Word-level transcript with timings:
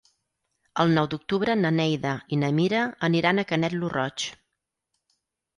El 0.83 0.93
nou 0.97 1.09
d'octubre 1.11 1.57
na 1.59 1.71
Neida 1.75 2.15
i 2.37 2.41
na 2.45 2.51
Mira 2.61 2.81
aniran 3.09 3.43
a 3.43 3.47
Canet 3.53 3.77
lo 3.83 3.93
Roig. 3.97 4.29